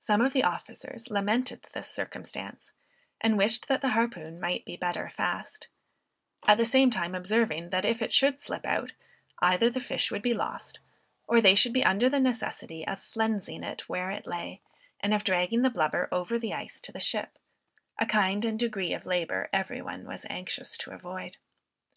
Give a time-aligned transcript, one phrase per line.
[0.00, 2.72] Some of the officers lamented this circumstance,
[3.20, 5.68] and wished that the harpoon might be better fast;
[6.48, 8.90] at the same time observing that if it should slip out,
[9.38, 10.80] either the fish would be lost,
[11.28, 14.62] or they should be under the necessity of flensing it where it lay,
[14.98, 17.38] and of dragging the blubber over the ice to the ship;
[18.00, 21.36] a kind and degree of labor every one was anxious to avoid.